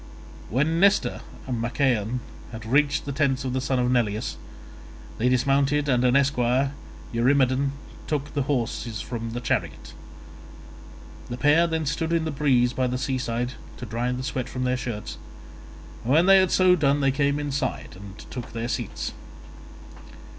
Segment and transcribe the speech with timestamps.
[0.49, 4.35] When Nestor and Machaon had reached the tents of the son of Neleus,
[5.19, 6.73] they dismounted, and an esquire,
[7.13, 7.73] Eurymedon,
[8.07, 9.93] took the horses from the chariot.
[11.29, 14.63] The pair then stood in the breeze by the seaside to dry the sweat from
[14.63, 15.19] their shirts,
[16.03, 19.13] and when they had so done they came inside and took their seats.